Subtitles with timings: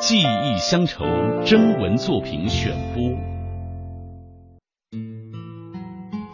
[0.00, 1.04] 记忆乡愁
[1.44, 3.04] 征文作品选播。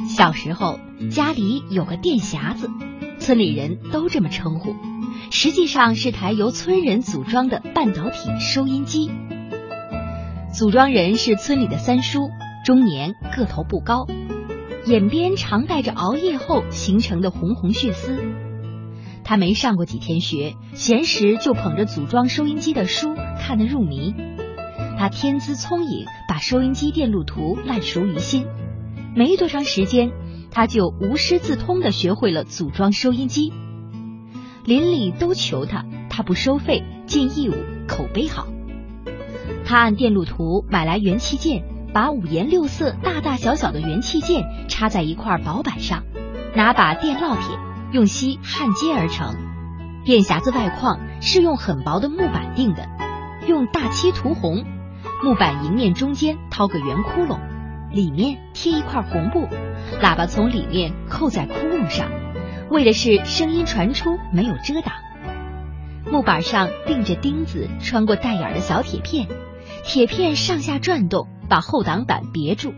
[0.07, 0.79] 小时候
[1.11, 2.71] 家里有个电匣子，
[3.19, 4.77] 村里人都这么称呼，
[5.33, 9.11] 实际上是台由村人组装的半导体收音机。
[10.55, 12.29] 组装人是村里的三叔，
[12.65, 14.07] 中年，个头不高，
[14.87, 18.17] 眼边常带着熬夜后形成的红红血丝。
[19.25, 24.13] 他没上过几天学，闲时就捧着组装收音机的书看得入迷。
[24.99, 28.45] 他天资聪颖，把收音机电路图烂熟于心。
[29.15, 30.11] 没多长时间，
[30.51, 33.53] 他就无师自通的学会了组装收音机。
[34.65, 37.55] 邻里都求他，他不收费，尽义务，
[37.87, 38.49] 口碑好。
[39.65, 41.63] 他按电路图买来元器件，
[41.95, 46.03] 把五颜六色、大大小小的元器件插在一块薄板上，
[46.57, 47.57] 拿把电烙铁
[47.93, 49.37] 用锡焊接而成。
[50.05, 52.89] 电匣子外框是用很薄的木板定的，
[53.47, 54.65] 用大漆涂红，
[55.23, 57.39] 木板迎面中间掏个圆窟窿，
[57.93, 59.49] 里面贴一块红布，
[60.03, 62.11] 喇叭从里面扣在窟窿上，
[62.71, 64.95] 为的是声音传出没有遮挡。
[66.11, 69.29] 木板上钉着钉子，穿过带眼的小铁片。
[69.85, 72.75] 铁片上下转动，把后挡板别住。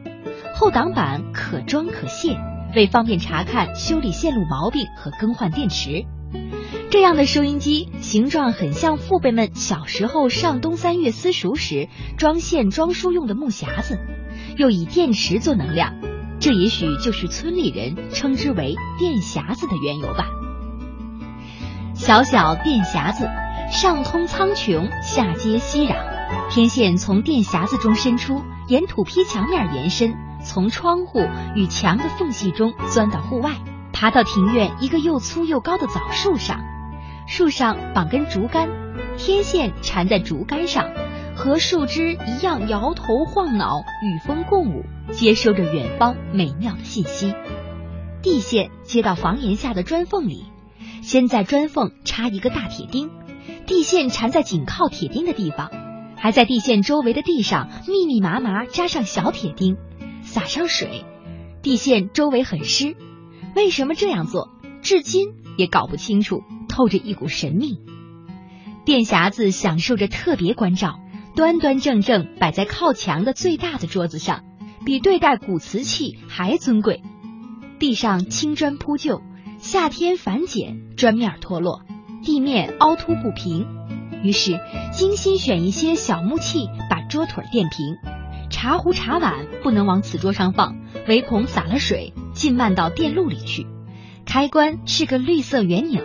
[0.55, 2.39] 后挡板可装可卸，
[2.75, 6.05] 为方便查看修理线路毛病和更换电池。
[6.91, 13.99] 这样的收音机形状很像父辈们小时候上东三月私塾时装线装书用的木匣子，
[14.57, 15.93] 又以电池做能量。
[16.41, 20.29] 这也许就是村里人称之为电匣子的缘由吧。
[21.95, 23.29] 小小电匣子，
[23.71, 25.97] 上通苍穹，下接熙壤。
[26.49, 31.21] 天线从电匣子中伸出，沿土坯墙面延伸，从窗户
[31.55, 33.57] 与墙的缝隙中钻到户外，
[33.93, 36.65] 爬到庭院一个又粗又高的枣树上。
[37.29, 38.69] 树上绑根竹竿，
[39.19, 40.91] 天线缠在竹竿上，
[41.37, 47.35] 和树枝一样摇头晃脑，与风共舞，接收着远方美妙的信息。
[48.23, 50.47] 地线接到房檐下的砖缝里，
[51.03, 53.11] 先在砖缝插一个大铁钉，
[53.67, 55.71] 地线缠在紧靠铁钉的地方。
[56.17, 59.77] 还在地线周围的地上密密麻麻扎上小铁钉，
[60.23, 61.05] 撒上水，
[61.63, 62.97] 地线周围很湿。
[63.55, 64.49] 为什么这样做，
[64.83, 66.43] 至今也搞不清楚，
[66.79, 67.81] 透着一股神秘。
[68.85, 71.01] 电匣子享受着特别关照，
[71.35, 74.45] 端端正正摆在靠墙的最大的桌子上，
[74.87, 77.03] 比对待古瓷器还尊贵。
[77.81, 79.23] 地上青砖铺就，
[79.59, 81.83] 夏天反碱，砖面脱落，
[82.23, 83.67] 地面凹凸不平。
[84.23, 84.61] 于是
[84.93, 87.97] 精心选一些小木器，把桌腿垫平。
[88.51, 90.77] 茶壶、茶碗不能往此桌上放，
[91.09, 93.67] 唯恐洒了水浸漫到电路里去。
[94.25, 96.05] 开关是个绿色圆钮，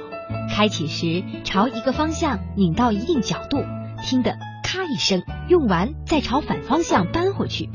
[0.50, 3.64] 开启时朝一个方向拧到一定角度，
[4.04, 7.70] 听得咔一声，用完再朝反方向扳回去。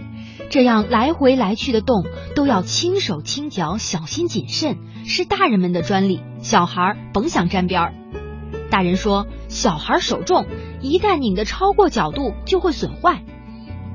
[0.50, 7.94] 这样来回来去的动都要轻手轻脚，小心谨慎，是大人们的专利，小孩甭想沾边儿。
[8.70, 9.26] 大人说。
[9.50, 10.46] 小孩手重，
[10.82, 13.24] 一旦拧得超过角度，就会损坏。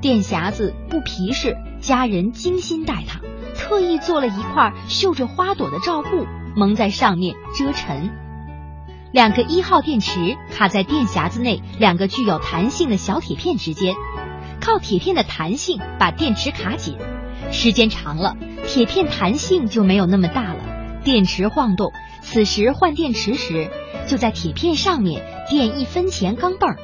[0.00, 3.20] 电匣子不皮实，家人精心待它，
[3.54, 8.23] 特意做了一块绣着花朵的罩布，蒙在上面遮尘。
[9.14, 13.94] 两个一号电池卡在电匣子内两个具有弹性的小铁片之间，
[14.60, 16.96] 靠铁片的弹性把电池卡紧。
[17.52, 18.36] 时间长了，
[18.66, 20.58] 铁片弹性就没有那么大了，
[21.04, 21.92] 电池晃动。
[22.22, 23.70] 此时换电池时，
[24.08, 26.78] 就在铁片上面垫一分钱钢镚儿。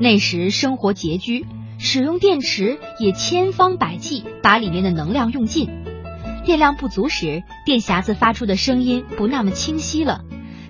[0.00, 1.46] 那时生活拮据，
[1.80, 5.68] 使用电池也千方百计把里面的能量用尽。
[6.44, 10.20] 电量不足时，电匣子发出的声音不那么清晰了，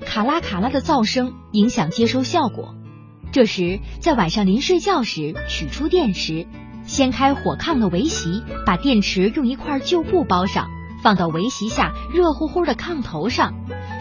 [0.07, 2.75] 卡拉卡拉的噪声影响接收效果。
[3.33, 6.47] 这时在晚上临睡觉时取出电池，
[6.85, 10.71] 掀开火炕的围席，把电池用一块旧布包上，
[11.03, 13.53] 放到围席下热乎乎的炕头上。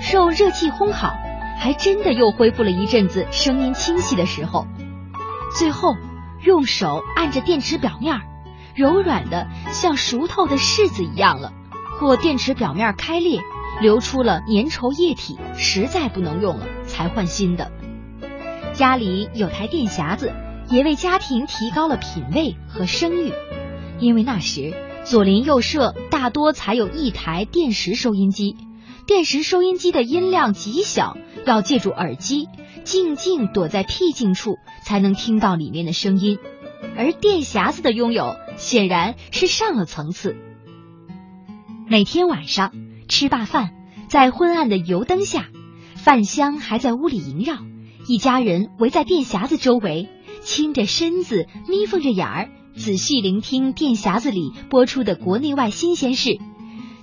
[0.01, 1.13] 受热气烘烤，
[1.59, 4.67] 还真的又恢复了一阵子声音清晰的时候。
[5.57, 5.95] 最后
[6.43, 8.21] 用手按着电池表面，
[8.75, 11.51] 柔软的像熟透的柿子一样了。
[11.97, 13.41] 或电池表面开裂，
[13.81, 17.71] 流出了粘稠液体，实在不能用了，才换新的。
[18.73, 20.33] 家里有台电匣子，
[20.69, 23.31] 也为家庭提高了品味和声誉。
[23.99, 24.73] 因为那时
[25.05, 28.57] 左邻右舍大多才有一台电石收音机。
[29.07, 32.47] 电石收音机的音量极小，要借助耳机，
[32.83, 36.39] 静静躲在僻静处，才能听到里面的声音。
[36.97, 40.35] 而电匣子的拥有，显然是上了层次。
[41.87, 42.73] 每天晚上
[43.07, 43.71] 吃罢饭，
[44.09, 45.47] 在昏暗的油灯下，
[45.95, 47.57] 饭香还在屋里萦绕，
[48.07, 50.09] 一家人围在电匣子周围，
[50.41, 56.39] 倾着身子，眯缝着眼儿，仔细聆听电匣子里播出的国内外新鲜事。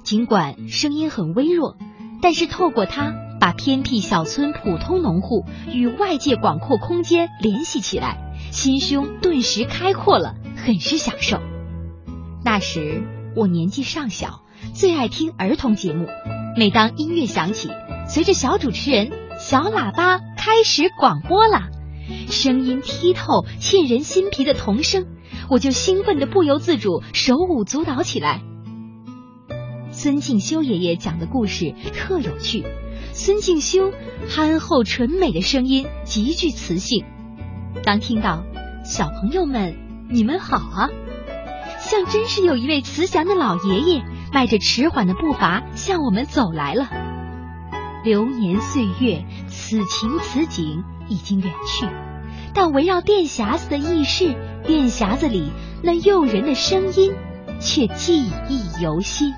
[0.02, 1.76] 尽管声音很微弱，
[2.20, 8.19] 但是透过它，把偏僻小村普通农户与外界广阔空间联系起来，
[8.50, 11.40] 心胸顿时开阔了，很是享受。
[12.44, 13.05] 那时
[13.37, 14.43] 我年纪尚小，
[14.74, 16.06] 最爱听儿童节目。
[16.56, 17.68] 每当音乐响起，
[18.08, 21.68] 随着小主持人小喇叭开始广播了，
[22.28, 25.06] 声音剔透、沁人心脾的童声，
[25.48, 28.42] 我就兴奋的不由自主手舞足蹈起来。
[29.90, 32.64] 孙敬修爷爷讲的故事特有趣，
[33.12, 33.92] 孙敬修
[34.28, 37.04] 憨厚纯美的声音极具磁性。
[37.84, 38.44] 当听到
[38.84, 39.76] “小朋友们，
[40.10, 40.88] 你们好啊”，
[41.92, 44.02] 像真是有一位慈祥的老爷爷
[44.32, 46.88] 迈着迟缓的步伐向我们走来了。
[48.02, 51.86] 流年岁月，此情此景已经远去，
[52.54, 54.34] 但围绕电匣子的轶事，
[54.66, 55.52] 电匣子里
[55.82, 57.12] 那诱人的声音
[57.60, 59.34] 却记忆犹新。